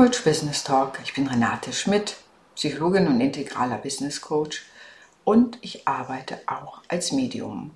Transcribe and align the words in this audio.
Rich 0.00 0.24
Business 0.24 0.64
Talk. 0.64 0.98
Ich 1.04 1.14
bin 1.14 1.26
Renate 1.26 1.72
Schmidt, 1.72 2.16
Psychologin 2.56 3.06
und 3.06 3.20
integraler 3.20 3.76
Business 3.78 4.20
Coach 4.20 4.64
und 5.24 5.58
ich 5.60 5.86
arbeite 5.86 6.40
auch 6.46 6.80
als 6.88 7.12
Medium. 7.12 7.70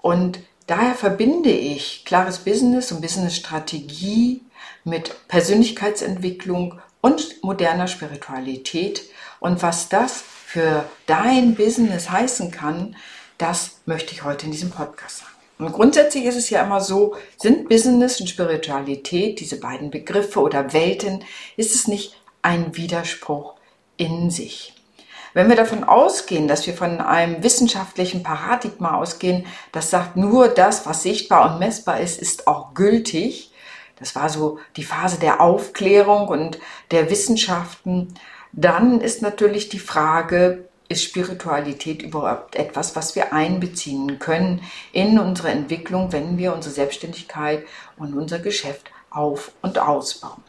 Und 0.00 0.40
daher 0.66 0.94
verbinde 0.94 1.50
ich 1.50 2.04
klares 2.04 2.38
Business 2.38 2.90
und 2.90 3.00
Business 3.00 3.36
Strategie 3.36 4.42
mit 4.84 5.28
Persönlichkeitsentwicklung 5.28 6.80
und 7.00 7.42
moderner 7.42 7.86
Spiritualität. 7.86 9.02
Und 9.38 9.62
was 9.62 9.88
das 9.88 10.22
für 10.46 10.84
dein 11.06 11.54
Business 11.54 12.10
heißen 12.10 12.50
kann, 12.50 12.96
das 13.38 13.80
möchte 13.86 14.12
ich 14.12 14.24
heute 14.24 14.46
in 14.46 14.52
diesem 14.52 14.70
Podcast 14.70 15.18
sagen. 15.18 15.31
Und 15.64 15.72
grundsätzlich 15.72 16.24
ist 16.24 16.36
es 16.36 16.50
ja 16.50 16.62
immer 16.62 16.80
so, 16.80 17.14
sind 17.38 17.68
Business 17.68 18.20
und 18.20 18.28
Spiritualität, 18.28 19.40
diese 19.40 19.60
beiden 19.60 19.90
Begriffe 19.90 20.40
oder 20.40 20.72
Welten, 20.72 21.24
ist 21.56 21.74
es 21.74 21.88
nicht 21.88 22.16
ein 22.42 22.76
Widerspruch 22.76 23.54
in 23.96 24.30
sich. 24.30 24.74
Wenn 25.34 25.48
wir 25.48 25.56
davon 25.56 25.84
ausgehen, 25.84 26.46
dass 26.46 26.66
wir 26.66 26.74
von 26.74 27.00
einem 27.00 27.42
wissenschaftlichen 27.42 28.22
Paradigma 28.22 28.98
ausgehen, 28.98 29.46
das 29.72 29.90
sagt, 29.90 30.16
nur 30.16 30.48
das, 30.48 30.84
was 30.84 31.02
sichtbar 31.02 31.52
und 31.52 31.58
messbar 31.58 32.00
ist, 32.00 32.20
ist 32.20 32.46
auch 32.46 32.74
gültig, 32.74 33.52
das 33.98 34.14
war 34.14 34.28
so 34.28 34.58
die 34.76 34.84
Phase 34.84 35.18
der 35.18 35.40
Aufklärung 35.40 36.28
und 36.28 36.58
der 36.90 37.08
Wissenschaften, 37.08 38.14
dann 38.52 39.00
ist 39.00 39.22
natürlich 39.22 39.68
die 39.68 39.78
Frage, 39.78 40.68
ist 40.92 41.02
Spiritualität 41.02 42.02
überhaupt 42.02 42.56
etwas, 42.56 42.94
was 42.94 43.16
wir 43.16 43.32
einbeziehen 43.32 44.18
können 44.18 44.62
in 44.92 45.18
unsere 45.18 45.50
Entwicklung, 45.50 46.12
wenn 46.12 46.38
wir 46.38 46.54
unsere 46.54 46.74
Selbstständigkeit 46.74 47.64
und 47.96 48.14
unser 48.14 48.38
Geschäft 48.38 48.90
auf 49.10 49.52
und 49.62 49.78
ausbauen. 49.78 50.42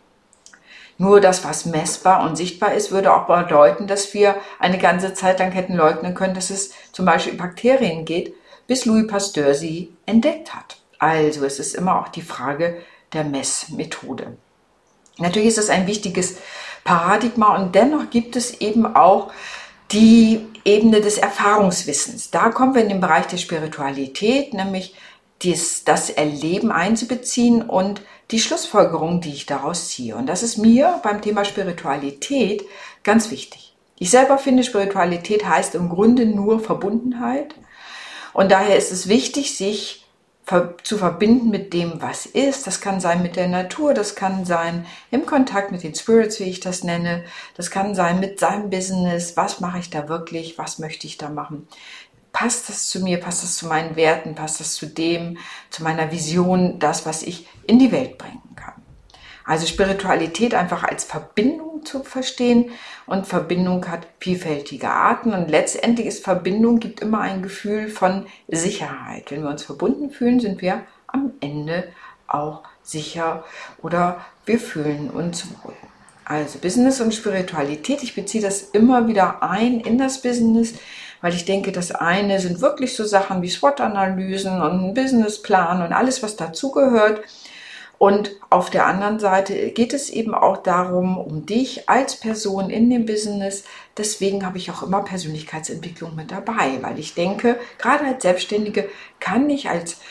Nur 0.97 1.19
das, 1.21 1.43
was 1.43 1.65
messbar 1.65 2.23
und 2.23 2.35
sichtbar 2.35 2.73
ist, 2.73 2.91
würde 2.91 3.13
auch 3.13 3.25
bedeuten, 3.25 3.87
dass 3.87 4.13
wir 4.13 4.35
eine 4.59 4.77
ganze 4.77 5.13
Zeit 5.13 5.39
lang 5.39 5.51
hätten 5.51 5.75
leugnen 5.75 6.13
können, 6.13 6.35
dass 6.35 6.49
es 6.49 6.71
zum 6.91 7.05
Beispiel 7.05 7.33
Bakterien 7.33 8.05
geht, 8.05 8.35
bis 8.67 8.85
Louis 8.85 9.07
Pasteur 9.07 9.53
sie 9.55 9.93
entdeckt 10.05 10.53
hat. 10.53 10.77
Also 10.99 11.43
es 11.45 11.59
ist 11.59 11.75
immer 11.75 11.99
auch 11.99 12.09
die 12.09 12.21
Frage 12.21 12.77
der 13.11 13.23
Messmethode. 13.23 14.37
Natürlich 15.17 15.49
ist 15.49 15.57
es 15.57 15.69
ein 15.69 15.87
wichtiges 15.87 16.37
Paradigma 16.83 17.55
und 17.55 17.75
dennoch 17.75 18.09
gibt 18.09 18.35
es 18.35 18.61
eben 18.61 18.95
auch 18.95 19.31
die 19.93 20.41
Ebene 20.65 21.01
des 21.01 21.17
Erfahrungswissens. 21.17 22.31
Da 22.31 22.49
kommen 22.49 22.73
wir 22.73 22.81
in 22.81 22.89
den 22.89 23.01
Bereich 23.01 23.27
der 23.27 23.37
Spiritualität, 23.37 24.53
nämlich 24.53 24.95
dies, 25.41 25.83
das 25.83 26.09
Erleben 26.09 26.71
einzubeziehen 26.71 27.61
und 27.61 28.01
die 28.31 28.39
Schlussfolgerung, 28.39 29.21
die 29.21 29.33
ich 29.33 29.45
daraus 29.45 29.89
ziehe. 29.89 30.15
Und 30.15 30.27
das 30.27 30.41
ist 30.41 30.57
mir 30.57 30.99
beim 31.03 31.21
Thema 31.21 31.45
Spiritualität 31.45 32.63
ganz 33.03 33.29
wichtig. 33.29 33.75
Ich 33.99 34.09
selber 34.09 34.37
finde, 34.37 34.63
Spiritualität 34.63 35.47
heißt 35.47 35.75
im 35.75 35.89
Grunde 35.89 36.25
nur 36.25 36.59
Verbundenheit. 36.59 37.53
Und 38.33 38.51
daher 38.51 38.77
ist 38.77 38.91
es 38.91 39.07
wichtig, 39.07 39.55
sich 39.55 40.02
zu 40.45 40.97
verbinden 40.97 41.49
mit 41.49 41.73
dem, 41.73 42.01
was 42.01 42.25
ist. 42.25 42.67
Das 42.67 42.81
kann 42.81 42.99
sein 42.99 43.21
mit 43.21 43.35
der 43.35 43.47
Natur, 43.47 43.93
das 43.93 44.15
kann 44.15 44.45
sein 44.45 44.85
im 45.09 45.25
Kontakt 45.25 45.71
mit 45.71 45.83
den 45.83 45.95
Spirits, 45.95 46.39
wie 46.39 46.45
ich 46.45 46.59
das 46.59 46.83
nenne. 46.83 47.23
Das 47.55 47.71
kann 47.71 47.95
sein 47.95 48.19
mit 48.19 48.39
seinem 48.39 48.69
Business. 48.69 49.37
Was 49.37 49.61
mache 49.61 49.79
ich 49.79 49.89
da 49.89 50.09
wirklich? 50.09 50.57
Was 50.57 50.79
möchte 50.79 51.07
ich 51.07 51.17
da 51.17 51.29
machen? 51.29 51.67
Passt 52.33 52.67
das 52.67 52.87
zu 52.87 52.99
mir? 52.99 53.19
Passt 53.19 53.43
das 53.43 53.57
zu 53.57 53.67
meinen 53.67 53.95
Werten? 53.95 54.35
Passt 54.35 54.59
das 54.59 54.73
zu 54.73 54.87
dem, 54.87 55.37
zu 55.69 55.83
meiner 55.83 56.11
Vision, 56.11 56.79
das, 56.79 57.05
was 57.05 57.23
ich 57.23 57.47
in 57.65 57.79
die 57.79 57.91
Welt 57.91 58.17
bringen 58.17 58.55
kann? 58.55 58.82
Also 59.45 59.67
Spiritualität 59.67 60.53
einfach 60.53 60.83
als 60.83 61.03
Verbindung 61.03 61.85
zu 61.85 62.03
verstehen 62.03 62.71
und 63.05 63.27
Verbindung 63.27 63.87
hat 63.89 64.07
vielfältige 64.19 64.89
Arten 64.89 65.33
und 65.33 65.49
letztendlich 65.49 66.07
ist 66.07 66.23
Verbindung 66.23 66.79
gibt 66.79 67.01
immer 67.01 67.19
ein 67.19 67.41
Gefühl 67.41 67.89
von 67.89 68.25
Sicherheit. 68.47 69.31
Wenn 69.31 69.43
wir 69.43 69.49
uns 69.49 69.63
verbunden 69.63 70.11
fühlen, 70.11 70.39
sind 70.39 70.61
wir 70.61 70.83
am 71.07 71.33
Ende 71.41 71.89
auch 72.27 72.63
sicher 72.83 73.43
oder 73.81 74.23
wir 74.45 74.59
fühlen 74.59 75.09
uns 75.09 75.45
wohl. 75.63 75.73
Also 76.25 76.59
Business 76.59 77.01
und 77.01 77.13
Spiritualität, 77.13 78.01
ich 78.01 78.15
beziehe 78.15 78.43
das 78.43 78.61
immer 78.71 79.07
wieder 79.07 79.43
ein 79.43 79.81
in 79.81 79.97
das 79.97 80.21
Business, 80.21 80.73
weil 81.21 81.33
ich 81.33 81.45
denke, 81.45 81.71
das 81.71 81.91
eine 81.91 82.39
sind 82.39 82.61
wirklich 82.61 82.95
so 82.95 83.03
Sachen 83.03 83.41
wie 83.41 83.49
SWOT-Analysen 83.49 84.61
und 84.61 84.85
ein 84.85 84.93
Businessplan 84.93 85.81
und 85.81 85.93
alles, 85.93 86.23
was 86.23 86.37
dazugehört. 86.37 87.21
Und 88.03 88.31
auf 88.49 88.69
der 88.69 88.85
anderen 88.85 89.17
Seite 89.17 89.71
geht 89.71 89.93
es 89.93 90.09
eben 90.09 90.35
auch 90.35 90.57
darum, 90.57 91.17
um 91.17 91.45
dich 91.45 91.87
als 91.87 92.19
Person 92.19 92.69
in 92.69 92.89
dem 92.89 93.05
Business. 93.05 93.63
Deswegen 93.97 94.45
habe 94.45 94.57
ich 94.57 94.69
auch 94.69 94.83
immer 94.83 95.03
Persönlichkeitsentwicklung 95.03 96.13
mit 96.13 96.29
dabei, 96.29 96.79
weil 96.81 96.99
ich 96.99 97.13
denke, 97.13 97.55
gerade 97.77 98.03
als 98.03 98.23
Selbstständige 98.23 98.89
kann 99.21 99.49
ich 99.49 99.69
als 99.69 100.01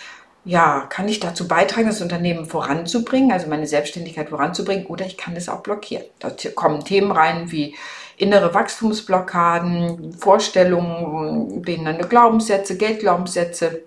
ja, 0.46 0.86
kann 0.88 1.06
ich 1.06 1.20
dazu 1.20 1.46
beitragen, 1.46 1.86
das 1.86 2.00
Unternehmen 2.00 2.46
voranzubringen, 2.46 3.30
also 3.30 3.46
meine 3.46 3.66
Selbstständigkeit 3.66 4.30
voranzubringen, 4.30 4.86
oder 4.86 5.04
ich 5.04 5.18
kann 5.18 5.34
das 5.34 5.50
auch 5.50 5.60
blockieren. 5.60 6.06
Da 6.18 6.32
kommen 6.54 6.86
Themen 6.86 7.12
rein 7.12 7.52
wie 7.52 7.76
innere 8.16 8.54
Wachstumsblockaden, 8.54 10.14
Vorstellungen, 10.14 11.60
behindernde 11.60 12.08
Glaubenssätze, 12.08 12.78
Geldglaubenssätze, 12.78 13.82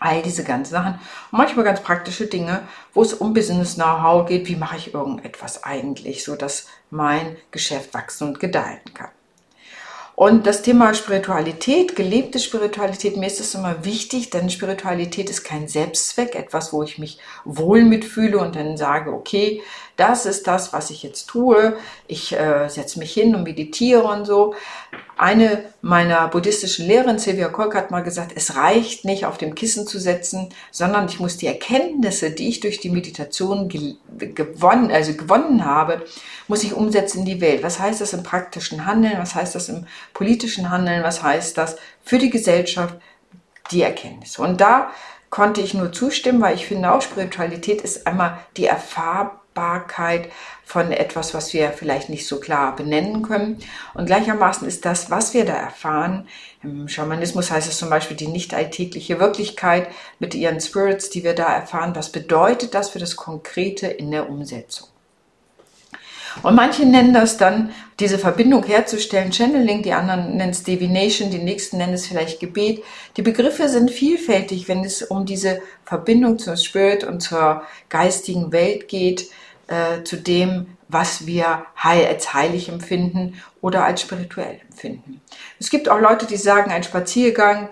all 0.00 0.22
diese 0.22 0.44
ganzen 0.44 0.72
Sachen. 0.72 0.94
Und 1.30 1.38
manchmal 1.38 1.64
ganz 1.64 1.80
praktische 1.80 2.26
Dinge, 2.26 2.62
wo 2.94 3.02
es 3.02 3.14
um 3.14 3.34
Business-Know-how 3.34 4.26
geht. 4.26 4.48
Wie 4.48 4.56
mache 4.56 4.76
ich 4.76 4.94
irgendetwas 4.94 5.64
eigentlich, 5.64 6.24
so 6.24 6.36
dass 6.36 6.66
mein 6.90 7.36
Geschäft 7.50 7.94
wachsen 7.94 8.28
und 8.28 8.40
gedeihen 8.40 8.80
kann. 8.94 9.10
Und 10.16 10.46
das 10.46 10.62
Thema 10.62 10.94
Spiritualität, 10.94 11.94
gelebte 11.94 12.38
Spiritualität, 12.38 13.18
mir 13.18 13.26
ist 13.26 13.38
es 13.38 13.54
immer 13.54 13.84
wichtig, 13.84 14.30
denn 14.30 14.48
Spiritualität 14.48 15.28
ist 15.28 15.44
kein 15.44 15.68
Selbstzweck, 15.68 16.34
etwas, 16.34 16.72
wo 16.72 16.82
ich 16.82 16.96
mich 16.96 17.18
wohl 17.44 17.84
mitfühle 17.84 18.38
und 18.38 18.56
dann 18.56 18.78
sage, 18.78 19.12
okay, 19.12 19.60
das 19.96 20.26
ist 20.26 20.46
das, 20.46 20.72
was 20.72 20.90
ich 20.90 21.02
jetzt 21.02 21.26
tue. 21.26 21.76
Ich 22.06 22.32
äh, 22.32 22.68
setze 22.68 22.98
mich 22.98 23.12
hin 23.12 23.34
und 23.34 23.44
meditiere 23.44 24.02
und 24.02 24.26
so. 24.26 24.54
Eine 25.16 25.64
meiner 25.80 26.28
buddhistischen 26.28 26.86
Lehrerin, 26.86 27.18
Sylvia 27.18 27.48
Kolk, 27.48 27.74
hat 27.74 27.90
mal 27.90 28.02
gesagt, 28.02 28.32
es 28.34 28.56
reicht 28.56 29.06
nicht, 29.06 29.24
auf 29.24 29.38
dem 29.38 29.54
Kissen 29.54 29.86
zu 29.86 29.98
setzen, 29.98 30.50
sondern 30.70 31.08
ich 31.08 31.18
muss 31.18 31.38
die 31.38 31.46
Erkenntnisse, 31.46 32.30
die 32.30 32.48
ich 32.48 32.60
durch 32.60 32.78
die 32.78 32.90
Meditation 32.90 33.70
gewonnen, 33.70 34.90
also 34.90 35.14
gewonnen 35.14 35.64
habe, 35.64 36.04
muss 36.46 36.62
ich 36.62 36.74
umsetzen 36.74 37.20
in 37.20 37.24
die 37.24 37.40
Welt. 37.40 37.62
Was 37.62 37.80
heißt 37.80 38.02
das 38.02 38.12
im 38.12 38.22
praktischen 38.22 38.84
Handeln? 38.84 39.16
Was 39.16 39.34
heißt 39.34 39.54
das 39.54 39.70
im 39.70 39.86
politischen 40.12 40.68
Handeln? 40.70 41.02
Was 41.02 41.22
heißt 41.22 41.56
das 41.56 41.76
für 42.04 42.18
die 42.18 42.30
Gesellschaft? 42.30 42.96
Die 43.70 43.82
Erkenntnisse. 43.82 44.42
Und 44.42 44.60
da 44.60 44.90
konnte 45.30 45.60
ich 45.60 45.74
nur 45.74 45.90
zustimmen, 45.90 46.40
weil 46.40 46.54
ich 46.54 46.66
finde 46.66 46.92
auch 46.92 47.02
Spiritualität 47.02 47.80
ist 47.80 48.06
einmal 48.06 48.38
die 48.56 48.66
Erfahrung, 48.66 49.30
Greifbarkeit 49.56 50.30
von 50.64 50.92
etwas, 50.92 51.34
was 51.34 51.52
wir 51.52 51.70
vielleicht 51.70 52.08
nicht 52.08 52.26
so 52.26 52.38
klar 52.38 52.76
benennen 52.76 53.22
können. 53.22 53.58
Und 53.94 54.06
gleichermaßen 54.06 54.68
ist 54.68 54.84
das, 54.84 55.10
was 55.10 55.34
wir 55.34 55.44
da 55.44 55.54
erfahren, 55.54 56.28
im 56.62 56.88
Schamanismus 56.88 57.50
heißt 57.50 57.68
es 57.68 57.78
zum 57.78 57.90
Beispiel 57.90 58.16
die 58.16 58.26
nicht 58.26 58.52
alltägliche 58.52 59.20
Wirklichkeit 59.20 59.88
mit 60.18 60.34
ihren 60.34 60.60
Spirits, 60.60 61.10
die 61.10 61.22
wir 61.22 61.34
da 61.34 61.54
erfahren. 61.54 61.94
Was 61.94 62.10
bedeutet 62.10 62.74
das 62.74 62.88
für 62.90 62.98
das 62.98 63.14
Konkrete 63.14 63.86
in 63.86 64.10
der 64.10 64.28
Umsetzung? 64.28 64.88
Und 66.42 66.54
manche 66.54 66.84
nennen 66.84 67.14
das 67.14 67.36
dann, 67.36 67.70
diese 67.98 68.18
Verbindung 68.18 68.64
herzustellen, 68.64 69.32
Channeling, 69.32 69.82
die 69.82 69.92
anderen 69.92 70.36
nennen 70.36 70.50
es 70.50 70.62
Divination, 70.64 71.30
die 71.30 71.38
nächsten 71.38 71.78
nennen 71.78 71.94
es 71.94 72.06
vielleicht 72.06 72.40
Gebet. 72.40 72.82
Die 73.16 73.22
Begriffe 73.22 73.68
sind 73.68 73.90
vielfältig, 73.90 74.68
wenn 74.68 74.84
es 74.84 75.02
um 75.02 75.24
diese 75.24 75.62
Verbindung 75.84 76.38
zum 76.38 76.56
Spirit 76.56 77.04
und 77.04 77.20
zur 77.20 77.62
geistigen 77.88 78.52
Welt 78.52 78.88
geht 78.88 79.30
äh, 79.68 80.02
zu 80.04 80.16
dem, 80.16 80.76
was 80.88 81.26
wir 81.26 81.66
heil, 81.82 82.06
als 82.06 82.32
heilig 82.34 82.68
empfinden 82.68 83.40
oder 83.60 83.84
als 83.84 84.02
spirituell 84.02 84.60
empfinden. 84.70 85.20
Es 85.58 85.70
gibt 85.70 85.88
auch 85.88 86.00
Leute, 86.00 86.26
die 86.26 86.36
sagen, 86.36 86.70
ein 86.70 86.84
Spaziergang 86.84 87.68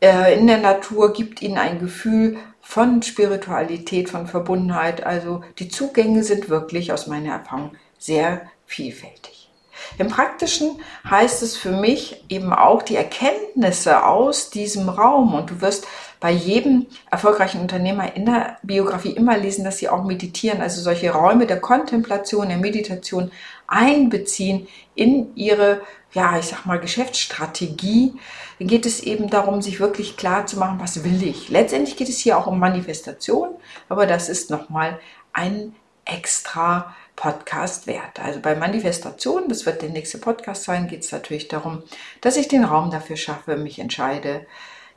äh, 0.00 0.38
in 0.38 0.46
der 0.46 0.58
Natur 0.58 1.12
gibt 1.12 1.42
ihnen 1.42 1.58
ein 1.58 1.78
Gefühl 1.78 2.38
von 2.60 3.02
Spiritualität, 3.02 4.10
von 4.10 4.26
Verbundenheit. 4.26 5.04
Also 5.04 5.42
die 5.58 5.68
Zugänge 5.68 6.24
sind 6.24 6.48
wirklich 6.48 6.92
aus 6.92 7.06
meiner 7.06 7.34
Erfahrung 7.34 7.72
sehr 7.98 8.42
vielfältig. 8.66 9.50
Im 9.98 10.08
Praktischen 10.08 10.80
heißt 11.08 11.42
es 11.42 11.56
für 11.56 11.70
mich 11.70 12.24
eben 12.28 12.52
auch 12.52 12.82
die 12.82 12.96
Erkenntnisse 12.96 14.04
aus 14.04 14.50
diesem 14.50 14.88
Raum 14.88 15.34
und 15.34 15.50
du 15.50 15.60
wirst 15.60 15.86
bei 16.26 16.32
jedem 16.32 16.88
erfolgreichen 17.08 17.60
Unternehmer 17.60 18.16
in 18.16 18.26
der 18.26 18.58
Biografie 18.64 19.12
immer 19.12 19.38
lesen, 19.38 19.64
dass 19.64 19.78
sie 19.78 19.88
auch 19.88 20.02
meditieren, 20.02 20.60
also 20.60 20.80
solche 20.80 21.12
Räume 21.12 21.46
der 21.46 21.60
Kontemplation, 21.60 22.48
der 22.48 22.58
Meditation 22.58 23.30
einbeziehen 23.68 24.66
in 24.96 25.36
ihre, 25.36 25.82
ja, 26.14 26.36
ich 26.36 26.46
sag 26.46 26.66
mal, 26.66 26.80
Geschäftsstrategie. 26.80 28.14
Dann 28.58 28.66
geht 28.66 28.86
es 28.86 29.04
eben 29.04 29.30
darum, 29.30 29.62
sich 29.62 29.78
wirklich 29.78 30.16
klar 30.16 30.46
zu 30.46 30.58
machen, 30.58 30.80
was 30.80 31.04
will 31.04 31.22
ich. 31.22 31.48
Letztendlich 31.48 31.96
geht 31.96 32.08
es 32.08 32.18
hier 32.18 32.36
auch 32.38 32.48
um 32.48 32.58
Manifestation, 32.58 33.50
aber 33.88 34.08
das 34.08 34.28
ist 34.28 34.50
nochmal 34.50 34.98
ein 35.32 35.76
extra 36.06 36.96
Podcast 37.14 37.86
wert. 37.86 38.18
Also 38.18 38.40
bei 38.40 38.56
Manifestation, 38.56 39.48
das 39.48 39.64
wird 39.64 39.80
der 39.80 39.90
nächste 39.90 40.18
Podcast 40.18 40.64
sein, 40.64 40.88
geht 40.88 41.04
es 41.04 41.12
natürlich 41.12 41.46
darum, 41.46 41.84
dass 42.20 42.36
ich 42.36 42.48
den 42.48 42.64
Raum 42.64 42.90
dafür 42.90 43.16
schaffe, 43.16 43.56
mich 43.56 43.78
entscheide, 43.78 44.44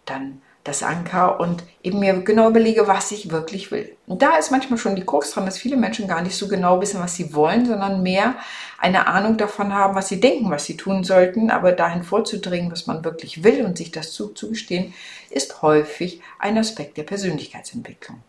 dann 0.06 0.42
das 0.70 0.84
Anker 0.84 1.40
und 1.40 1.64
eben 1.84 2.00
mir 2.00 2.14
genau 2.22 2.50
überlege, 2.50 2.88
was 2.88 3.12
ich 3.12 3.32
wirklich 3.32 3.72
will. 3.72 3.96
Und 4.08 4.22
da 4.22 4.38
ist 4.38 4.52
manchmal 4.52 4.78
schon 4.78 4.96
die 4.96 5.06
Krux 5.06 5.32
dran, 5.32 5.46
dass 5.46 5.58
viele 5.58 5.78
Menschen 5.78 6.08
gar 6.08 6.22
nicht 6.22 6.36
so 6.36 6.48
genau 6.48 6.80
wissen, 6.80 7.02
was 7.02 7.16
sie 7.16 7.34
wollen, 7.34 7.66
sondern 7.66 8.04
mehr 8.04 8.36
eine 8.78 9.08
Ahnung 9.08 9.38
davon 9.38 9.74
haben, 9.74 9.96
was 9.96 10.08
sie 10.08 10.20
denken, 10.20 10.52
was 10.52 10.66
sie 10.66 10.78
tun 10.78 11.04
sollten. 11.04 11.50
Aber 11.50 11.72
dahin 11.72 12.04
vorzudringen, 12.04 12.72
was 12.72 12.88
man 12.88 13.04
wirklich 13.04 13.44
will 13.44 13.66
und 13.66 13.78
sich 13.78 13.92
das 13.92 14.14
zuzugestehen, 14.14 14.94
ist 15.30 15.62
häufig 15.62 16.22
ein 16.38 16.58
Aspekt 16.58 16.98
der 16.98 17.04
Persönlichkeitsentwicklung. 17.04 18.22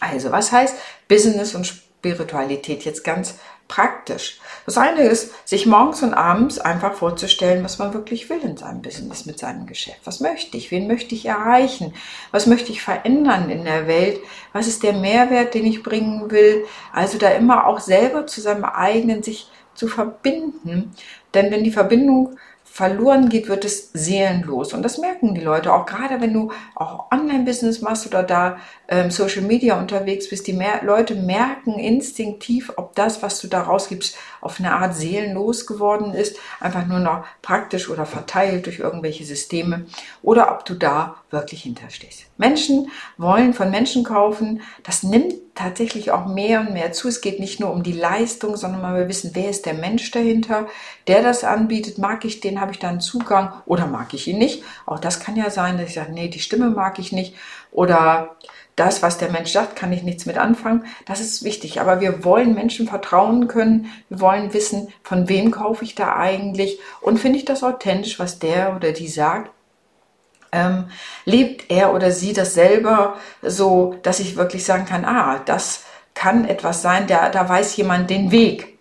Also, 0.00 0.30
was 0.30 0.52
heißt 0.52 0.76
Business 1.08 1.54
und 1.54 1.82
Spiritualität 2.02 2.84
jetzt 2.84 3.04
ganz 3.04 3.38
praktisch. 3.68 4.40
Das 4.66 4.76
eine 4.76 5.02
ist, 5.02 5.48
sich 5.48 5.66
morgens 5.66 6.02
und 6.02 6.14
abends 6.14 6.58
einfach 6.58 6.94
vorzustellen, 6.94 7.62
was 7.62 7.78
man 7.78 7.94
wirklich 7.94 8.28
will 8.28 8.40
in 8.40 8.56
seinem 8.56 8.82
Business, 8.82 9.24
mit 9.24 9.38
seinem 9.38 9.66
Geschäft. 9.66 10.00
Was 10.04 10.18
möchte 10.18 10.56
ich? 10.56 10.72
Wen 10.72 10.88
möchte 10.88 11.14
ich 11.14 11.26
erreichen? 11.26 11.94
Was 12.32 12.48
möchte 12.48 12.72
ich 12.72 12.82
verändern 12.82 13.50
in 13.50 13.64
der 13.64 13.86
Welt? 13.86 14.18
Was 14.52 14.66
ist 14.66 14.82
der 14.82 14.94
Mehrwert, 14.94 15.54
den 15.54 15.64
ich 15.64 15.84
bringen 15.84 16.32
will? 16.32 16.64
Also 16.92 17.18
da 17.18 17.28
immer 17.28 17.66
auch 17.68 17.78
selber 17.78 18.26
zu 18.26 18.40
seinem 18.40 18.64
eigenen 18.64 19.22
sich 19.22 19.48
zu 19.74 19.86
verbinden. 19.86 20.92
Denn 21.34 21.52
wenn 21.52 21.62
die 21.62 21.70
Verbindung 21.70 22.36
verloren 22.72 23.28
geht, 23.28 23.48
wird 23.50 23.66
es 23.66 23.90
seelenlos. 23.92 24.72
Und 24.72 24.82
das 24.82 24.96
merken 24.96 25.34
die 25.34 25.42
Leute, 25.42 25.74
auch 25.74 25.84
gerade 25.84 26.22
wenn 26.22 26.32
du 26.32 26.52
auch 26.74 27.12
Online-Business 27.12 27.82
machst 27.82 28.06
oder 28.06 28.22
da 28.22 28.56
ähm, 28.88 29.10
Social 29.10 29.42
Media 29.42 29.78
unterwegs 29.78 30.30
bist. 30.30 30.46
Die 30.46 30.54
mehr 30.54 30.82
Leute 30.82 31.14
merken 31.14 31.78
instinktiv, 31.78 32.72
ob 32.76 32.94
das, 32.94 33.22
was 33.22 33.42
du 33.42 33.48
da 33.48 33.60
rausgibst, 33.60 34.16
auf 34.40 34.58
eine 34.58 34.72
Art 34.72 34.94
seelenlos 34.94 35.66
geworden 35.66 36.14
ist, 36.14 36.38
einfach 36.60 36.86
nur 36.86 37.00
noch 37.00 37.26
praktisch 37.42 37.90
oder 37.90 38.06
verteilt 38.06 38.64
durch 38.64 38.78
irgendwelche 38.78 39.26
Systeme 39.26 39.84
oder 40.22 40.50
ob 40.50 40.64
du 40.64 40.72
da 40.72 41.16
wirklich 41.30 41.64
hinterstehst. 41.64 42.24
Menschen 42.38 42.90
wollen 43.18 43.52
von 43.52 43.70
Menschen 43.70 44.02
kaufen. 44.02 44.62
Das 44.82 45.02
nimmt 45.02 45.34
tatsächlich 45.54 46.10
auch 46.10 46.26
mehr 46.26 46.60
und 46.60 46.72
mehr 46.72 46.92
zu. 46.92 47.08
Es 47.08 47.20
geht 47.20 47.38
nicht 47.38 47.60
nur 47.60 47.72
um 47.72 47.82
die 47.82 47.92
Leistung, 47.92 48.56
sondern 48.56 48.82
man 48.82 48.94
will 48.94 49.08
wissen, 49.08 49.32
wer 49.34 49.50
ist 49.50 49.66
der 49.66 49.74
Mensch 49.74 50.10
dahinter, 50.10 50.66
der 51.06 51.22
das 51.22 51.44
anbietet. 51.44 51.98
Mag 51.98 52.24
ich 52.24 52.40
den, 52.40 52.60
habe 52.60 52.72
ich 52.72 52.78
da 52.78 52.88
einen 52.88 53.00
Zugang 53.00 53.52
oder 53.66 53.86
mag 53.86 54.14
ich 54.14 54.26
ihn 54.28 54.38
nicht? 54.38 54.62
Auch 54.86 54.98
das 54.98 55.20
kann 55.20 55.36
ja 55.36 55.50
sein, 55.50 55.76
dass 55.76 55.88
ich 55.88 55.94
sage, 55.94 56.12
nee, 56.12 56.28
die 56.28 56.40
Stimme 56.40 56.70
mag 56.70 56.98
ich 56.98 57.12
nicht 57.12 57.34
oder 57.70 58.36
das, 58.76 59.02
was 59.02 59.18
der 59.18 59.30
Mensch 59.30 59.52
sagt, 59.52 59.76
kann 59.76 59.92
ich 59.92 60.02
nichts 60.02 60.24
mit 60.24 60.38
anfangen. 60.38 60.86
Das 61.04 61.20
ist 61.20 61.44
wichtig. 61.44 61.80
Aber 61.80 62.00
wir 62.00 62.24
wollen 62.24 62.54
Menschen 62.54 62.88
vertrauen 62.88 63.46
können. 63.48 63.92
Wir 64.08 64.20
wollen 64.20 64.54
wissen, 64.54 64.88
von 65.02 65.28
wem 65.28 65.50
kaufe 65.50 65.84
ich 65.84 65.94
da 65.94 66.16
eigentlich 66.16 66.78
und 67.00 67.18
finde 67.18 67.38
ich 67.38 67.44
das 67.44 67.62
authentisch, 67.62 68.18
was 68.18 68.38
der 68.38 68.74
oder 68.74 68.92
die 68.92 69.08
sagt. 69.08 69.50
Ähm, 70.52 70.90
lebt 71.24 71.70
er 71.70 71.94
oder 71.94 72.10
sie 72.12 72.32
das 72.32 72.54
selber 72.54 73.16
so, 73.40 73.96
dass 74.02 74.20
ich 74.20 74.36
wirklich 74.36 74.64
sagen 74.64 74.84
kann, 74.84 75.04
ah, 75.04 75.40
das 75.44 75.84
kann 76.14 76.46
etwas 76.46 76.82
sein, 76.82 77.06
der, 77.06 77.30
da 77.30 77.48
weiß 77.48 77.76
jemand 77.76 78.10
den 78.10 78.30
Weg. 78.30 78.71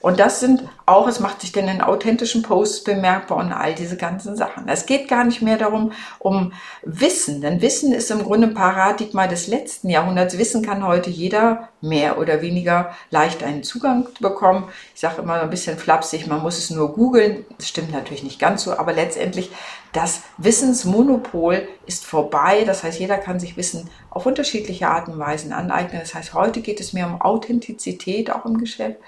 Und 0.00 0.20
das 0.20 0.38
sind 0.38 0.62
auch, 0.86 1.08
es 1.08 1.18
macht 1.18 1.40
sich 1.40 1.50
denn 1.50 1.66
in 1.66 1.80
authentischen 1.80 2.42
Posts 2.42 2.84
bemerkbar 2.84 3.38
und 3.38 3.52
all 3.52 3.74
diese 3.74 3.96
ganzen 3.96 4.36
Sachen. 4.36 4.68
Es 4.68 4.86
geht 4.86 5.08
gar 5.08 5.24
nicht 5.24 5.42
mehr 5.42 5.58
darum, 5.58 5.92
um 6.20 6.52
Wissen, 6.82 7.40
denn 7.40 7.60
Wissen 7.60 7.92
ist 7.92 8.10
im 8.10 8.22
Grunde 8.22 8.48
ein 8.48 8.54
Paradigma 8.54 9.26
des 9.26 9.48
letzten 9.48 9.90
Jahrhunderts. 9.90 10.38
Wissen 10.38 10.64
kann 10.64 10.86
heute 10.86 11.10
jeder 11.10 11.68
mehr 11.80 12.18
oder 12.18 12.42
weniger 12.42 12.94
leicht 13.10 13.42
einen 13.42 13.64
Zugang 13.64 14.08
bekommen. 14.20 14.68
Ich 14.94 15.00
sage 15.00 15.20
immer 15.20 15.42
ein 15.42 15.50
bisschen 15.50 15.78
flapsig, 15.78 16.26
man 16.28 16.42
muss 16.42 16.58
es 16.58 16.70
nur 16.70 16.94
googeln. 16.94 17.44
Das 17.56 17.68
stimmt 17.68 17.92
natürlich 17.92 18.22
nicht 18.22 18.38
ganz 18.38 18.62
so, 18.62 18.78
aber 18.78 18.92
letztendlich 18.92 19.50
das 19.92 20.22
Wissensmonopol 20.36 21.66
ist 21.86 22.04
vorbei. 22.04 22.64
Das 22.64 22.84
heißt, 22.84 23.00
jeder 23.00 23.18
kann 23.18 23.40
sich 23.40 23.56
Wissen 23.56 23.88
auf 24.10 24.26
unterschiedliche 24.26 24.88
Arten 24.88 25.12
und 25.12 25.18
Weisen 25.18 25.52
aneignen. 25.52 26.00
Das 26.00 26.14
heißt, 26.14 26.34
heute 26.34 26.60
geht 26.60 26.78
es 26.78 26.92
mehr 26.92 27.06
um 27.06 27.20
Authentizität 27.20 28.30
auch 28.30 28.44
im 28.44 28.58
Geschäft 28.58 28.98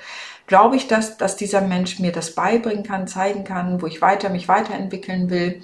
glaube 0.51 0.75
ich, 0.75 0.89
dass, 0.89 1.17
dass 1.17 1.37
dieser 1.37 1.61
Mensch 1.61 2.01
mir 2.01 2.11
das 2.11 2.35
beibringen 2.35 2.83
kann, 2.83 3.07
zeigen 3.07 3.45
kann, 3.45 3.81
wo 3.81 3.87
ich 3.87 4.03
weiter 4.03 4.31
mich 4.31 4.49
weiterentwickeln 4.49 5.31
will. 5.31 5.63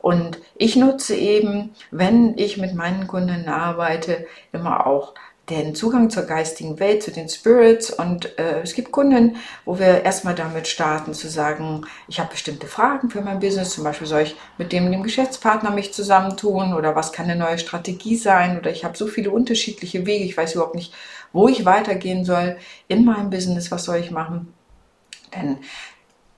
Und 0.00 0.38
ich 0.56 0.76
nutze 0.76 1.14
eben, 1.14 1.74
wenn 1.90 2.36
ich 2.38 2.56
mit 2.56 2.74
meinen 2.74 3.06
Kunden 3.06 3.48
arbeite, 3.50 4.26
immer 4.50 4.86
auch 4.86 5.12
den 5.50 5.74
Zugang 5.74 6.10
zur 6.10 6.24
geistigen 6.24 6.80
Welt, 6.80 7.02
zu 7.02 7.10
den 7.10 7.28
Spirits. 7.28 7.90
Und 7.90 8.38
äh, 8.38 8.60
es 8.62 8.74
gibt 8.74 8.92
Kunden, 8.92 9.36
wo 9.64 9.78
wir 9.78 10.02
erstmal 10.02 10.34
damit 10.34 10.66
starten, 10.68 11.12
zu 11.12 11.28
sagen, 11.28 11.86
ich 12.08 12.18
habe 12.18 12.30
bestimmte 12.30 12.66
Fragen 12.66 13.10
für 13.10 13.20
mein 13.20 13.40
Business. 13.40 13.70
Zum 13.70 13.84
Beispiel 13.84 14.06
soll 14.06 14.22
ich 14.22 14.36
mit 14.58 14.72
dem, 14.72 14.90
dem 14.90 15.02
Geschäftspartner 15.02 15.70
mich 15.70 15.92
zusammentun 15.92 16.72
oder 16.72 16.96
was 16.96 17.12
kann 17.12 17.28
eine 17.28 17.36
neue 17.36 17.58
Strategie 17.58 18.16
sein? 18.16 18.58
Oder 18.58 18.70
ich 18.70 18.84
habe 18.84 18.96
so 18.96 19.06
viele 19.06 19.30
unterschiedliche 19.30 20.06
Wege, 20.06 20.24
ich 20.24 20.36
weiß 20.36 20.54
überhaupt 20.54 20.74
nicht, 20.74 20.94
wo 21.32 21.48
ich 21.48 21.64
weitergehen 21.64 22.24
soll 22.24 22.56
in 22.88 23.04
meinem 23.04 23.30
Business, 23.30 23.70
was 23.70 23.84
soll 23.84 23.96
ich 23.96 24.10
machen. 24.10 24.54
Denn 25.34 25.58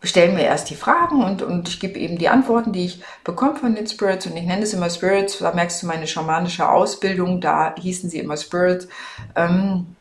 stellen 0.03 0.35
mir 0.35 0.45
erst 0.45 0.71
die 0.71 0.75
Fragen 0.75 1.25
und, 1.25 1.43
und 1.43 1.69
ich 1.69 1.81
gebe 1.81 1.99
eben 1.99 2.19
die 2.19 2.29
Antworten, 2.29 2.73
die 2.73 2.85
ich 2.85 3.03
bekomme 3.25 3.57
von 3.57 3.75
den 3.75 3.87
Spirits. 3.87 4.27
Und 4.27 4.37
ich 4.37 4.45
nenne 4.45 4.63
es 4.63 4.75
immer 4.75 4.91
Spirits, 4.91 5.39
da 5.39 5.53
merkst 5.53 5.83
du 5.83 5.87
meine 5.87 6.07
schamanische 6.07 6.69
Ausbildung, 6.69 7.41
da 7.41 7.75
hießen 7.77 8.11
sie 8.11 8.19
immer 8.19 8.37
Spirits. 8.37 8.89
Ähm, 9.35 9.97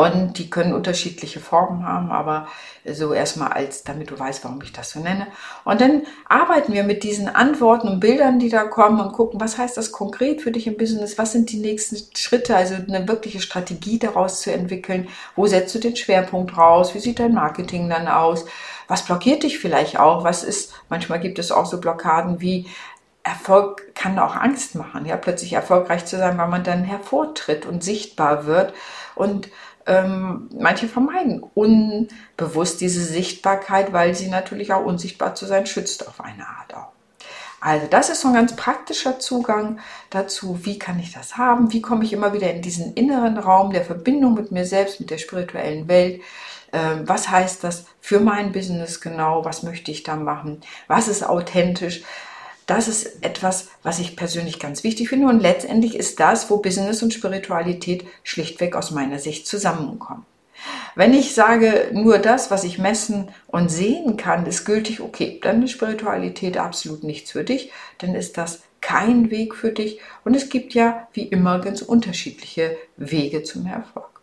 und 0.00 0.38
die 0.38 0.50
können 0.50 0.72
unterschiedliche 0.72 1.40
Formen 1.40 1.86
haben, 1.86 2.10
aber 2.10 2.48
so 2.84 3.12
erstmal 3.12 3.52
als, 3.52 3.84
damit 3.84 4.10
du 4.10 4.18
weißt, 4.18 4.44
warum 4.44 4.60
ich 4.62 4.72
das 4.72 4.90
so 4.90 5.00
nenne. 5.00 5.26
Und 5.64 5.80
dann 5.80 6.02
arbeiten 6.28 6.72
wir 6.72 6.84
mit 6.84 7.02
diesen 7.02 7.28
Antworten 7.28 7.88
und 7.88 8.00
Bildern, 8.00 8.38
die 8.38 8.48
da 8.48 8.64
kommen 8.64 9.00
und 9.00 9.12
gucken, 9.12 9.40
was 9.40 9.58
heißt 9.58 9.76
das 9.76 9.92
konkret 9.92 10.42
für 10.42 10.50
dich 10.50 10.66
im 10.66 10.76
Business? 10.76 11.18
Was 11.18 11.32
sind 11.32 11.50
die 11.52 11.58
nächsten 11.58 11.98
Schritte? 12.16 12.56
Also 12.56 12.74
eine 12.74 13.06
wirkliche 13.06 13.40
Strategie 13.40 13.98
daraus 13.98 14.40
zu 14.40 14.52
entwickeln. 14.52 15.08
Wo 15.36 15.46
setzt 15.46 15.74
du 15.74 15.78
den 15.78 15.96
Schwerpunkt 15.96 16.56
raus? 16.56 16.94
Wie 16.94 17.00
sieht 17.00 17.18
dein 17.18 17.34
Marketing 17.34 17.88
dann 17.88 18.08
aus? 18.08 18.46
Was 18.88 19.04
blockiert 19.04 19.42
dich 19.42 19.58
vielleicht 19.58 20.00
auch? 20.00 20.24
Was 20.24 20.42
ist, 20.42 20.72
manchmal 20.88 21.20
gibt 21.20 21.38
es 21.38 21.52
auch 21.52 21.66
so 21.66 21.80
Blockaden 21.80 22.40
wie, 22.40 22.66
Erfolg 23.22 23.94
kann 23.94 24.18
auch 24.18 24.34
Angst 24.34 24.74
machen, 24.74 25.04
ja, 25.04 25.16
plötzlich 25.16 25.52
erfolgreich 25.52 26.06
zu 26.06 26.16
sein, 26.16 26.38
weil 26.38 26.48
man 26.48 26.64
dann 26.64 26.84
hervortritt 26.84 27.66
und 27.66 27.84
sichtbar 27.84 28.46
wird. 28.46 28.72
Und 29.14 29.48
ähm, 29.86 30.48
manche 30.58 30.88
vermeiden 30.88 31.42
unbewusst 31.54 32.80
diese 32.80 33.02
Sichtbarkeit, 33.02 33.92
weil 33.92 34.14
sie 34.14 34.28
natürlich 34.28 34.72
auch 34.72 34.84
unsichtbar 34.84 35.34
zu 35.34 35.46
sein 35.46 35.66
schützt 35.66 36.06
auf 36.06 36.20
eine 36.20 36.46
Art 36.46 36.74
auch. 36.74 36.92
Also 37.60 37.86
das 37.88 38.08
ist 38.08 38.22
so 38.22 38.28
ein 38.28 38.34
ganz 38.34 38.56
praktischer 38.56 39.18
Zugang 39.18 39.80
dazu, 40.08 40.64
wie 40.64 40.78
kann 40.78 40.98
ich 40.98 41.12
das 41.12 41.36
haben, 41.36 41.72
wie 41.72 41.82
komme 41.82 42.04
ich 42.04 42.12
immer 42.12 42.32
wieder 42.32 42.50
in 42.50 42.62
diesen 42.62 42.94
inneren 42.94 43.36
Raum 43.36 43.72
der 43.72 43.84
Verbindung 43.84 44.34
mit 44.34 44.50
mir 44.50 44.64
selbst, 44.64 44.98
mit 44.98 45.10
der 45.10 45.18
spirituellen 45.18 45.86
Welt. 45.86 46.22
Ähm, 46.72 47.06
was 47.06 47.28
heißt 47.28 47.62
das 47.64 47.84
für 48.00 48.20
mein 48.20 48.52
Business 48.52 49.00
genau? 49.00 49.44
Was 49.44 49.62
möchte 49.62 49.90
ich 49.90 50.04
da 50.04 50.16
machen? 50.16 50.62
Was 50.86 51.08
ist 51.08 51.22
authentisch? 51.22 52.02
Das 52.70 52.86
ist 52.86 53.24
etwas, 53.24 53.66
was 53.82 53.98
ich 53.98 54.14
persönlich 54.14 54.60
ganz 54.60 54.84
wichtig 54.84 55.08
finde. 55.08 55.26
Und 55.26 55.40
letztendlich 55.40 55.96
ist 55.96 56.20
das, 56.20 56.50
wo 56.50 56.58
Business 56.58 57.02
und 57.02 57.12
Spiritualität 57.12 58.04
schlichtweg 58.22 58.76
aus 58.76 58.92
meiner 58.92 59.18
Sicht 59.18 59.48
zusammenkommen. 59.48 60.24
Wenn 60.94 61.12
ich 61.12 61.34
sage, 61.34 61.88
nur 61.92 62.18
das, 62.18 62.52
was 62.52 62.62
ich 62.62 62.78
messen 62.78 63.30
und 63.48 63.72
sehen 63.72 64.16
kann, 64.16 64.46
ist 64.46 64.66
gültig, 64.66 65.00
okay, 65.00 65.40
dann 65.42 65.64
ist 65.64 65.72
Spiritualität 65.72 66.58
absolut 66.58 67.02
nichts 67.02 67.32
für 67.32 67.42
dich, 67.42 67.72
dann 67.98 68.14
ist 68.14 68.38
das 68.38 68.62
kein 68.80 69.32
Weg 69.32 69.56
für 69.56 69.72
dich. 69.72 69.98
Und 70.24 70.36
es 70.36 70.48
gibt 70.48 70.72
ja 70.72 71.08
wie 71.12 71.24
immer 71.24 71.58
ganz 71.58 71.82
unterschiedliche 71.82 72.76
Wege 72.96 73.42
zum 73.42 73.66
Erfolg. 73.66 74.19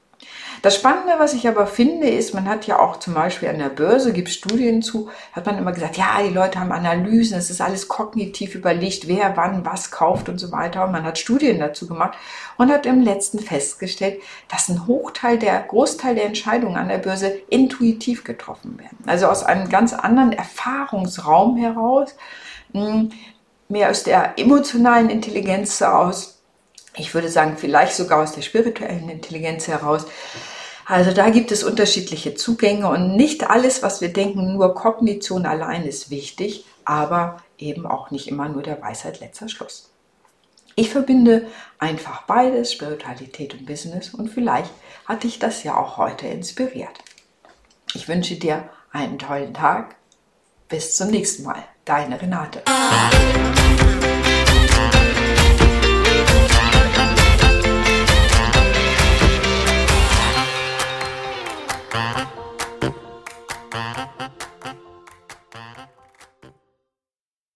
Das 0.61 0.75
Spannende, 0.75 1.13
was 1.19 1.33
ich 1.33 1.47
aber 1.47 1.67
finde, 1.67 2.09
ist, 2.09 2.33
man 2.33 2.49
hat 2.49 2.65
ja 2.65 2.79
auch 2.79 2.97
zum 2.97 3.13
Beispiel 3.13 3.49
an 3.49 3.59
der 3.59 3.69
Börse, 3.69 4.11
gibt 4.11 4.29
Studien 4.29 4.81
zu, 4.81 5.09
hat 5.31 5.45
man 5.45 5.57
immer 5.57 5.71
gesagt, 5.71 5.97
ja, 5.97 6.21
die 6.23 6.33
Leute 6.33 6.59
haben 6.59 6.71
Analysen, 6.71 7.37
es 7.37 7.49
ist 7.49 7.61
alles 7.61 7.87
kognitiv 7.87 8.55
überlegt, 8.55 9.07
wer 9.07 9.37
wann 9.37 9.65
was 9.65 9.91
kauft 9.91 10.29
und 10.29 10.39
so 10.39 10.51
weiter. 10.51 10.85
Und 10.85 10.91
man 10.91 11.03
hat 11.03 11.19
Studien 11.19 11.59
dazu 11.59 11.87
gemacht 11.87 12.17
und 12.57 12.71
hat 12.71 12.85
im 12.85 13.01
letzten 13.01 13.39
festgestellt, 13.39 14.21
dass 14.49 14.69
ein 14.69 14.87
Hochteil 14.87 15.37
der, 15.37 15.61
Großteil 15.61 16.15
der 16.15 16.25
Entscheidungen 16.25 16.75
an 16.75 16.89
der 16.89 16.97
Börse 16.97 17.39
intuitiv 17.49 18.23
getroffen 18.23 18.79
werden. 18.79 18.97
Also 19.05 19.27
aus 19.27 19.43
einem 19.43 19.69
ganz 19.69 19.93
anderen 19.93 20.31
Erfahrungsraum 20.31 21.57
heraus, 21.57 22.15
hm, 22.73 23.11
mehr 23.69 23.89
aus 23.91 24.03
der 24.03 24.33
emotionalen 24.37 25.09
Intelligenz 25.09 25.79
heraus 25.79 26.36
ich 26.97 27.13
würde 27.13 27.29
sagen, 27.29 27.57
vielleicht 27.57 27.93
sogar 27.93 28.21
aus 28.23 28.33
der 28.33 28.41
spirituellen 28.41 29.09
Intelligenz 29.09 29.67
heraus. 29.67 30.05
Also 30.85 31.11
da 31.11 31.29
gibt 31.29 31.51
es 31.51 31.63
unterschiedliche 31.63 32.35
Zugänge 32.35 32.89
und 32.89 33.15
nicht 33.15 33.49
alles, 33.49 33.83
was 33.83 33.99
wir 33.99 34.13
denken, 34.13 34.53
nur 34.53 34.73
Kognition 34.73 35.45
allein 35.45 35.83
ist 35.83 36.09
wichtig, 36.09 36.65
aber 36.85 37.37
eben 37.57 37.85
auch 37.85 38.11
nicht 38.11 38.27
immer 38.27 38.47
nur 38.47 38.63
der 38.63 38.81
Weisheit 38.81 39.19
letzter 39.19 39.49
Schluss. 39.49 39.91
Ich 40.75 40.89
verbinde 40.89 41.47
einfach 41.79 42.21
beides, 42.23 42.71
Spiritualität 42.71 43.53
und 43.53 43.65
Business 43.65 44.13
und 44.13 44.29
vielleicht 44.29 44.71
hat 45.05 45.23
dich 45.23 45.39
das 45.39 45.63
ja 45.63 45.75
auch 45.75 45.97
heute 45.97 46.27
inspiriert. 46.27 47.03
Ich 47.93 48.07
wünsche 48.07 48.35
dir 48.35 48.69
einen 48.91 49.17
tollen 49.19 49.53
Tag. 49.53 49.95
Bis 50.69 50.95
zum 50.95 51.09
nächsten 51.09 51.43
Mal. 51.43 51.63
Deine 51.85 52.21
Renate. 52.21 52.61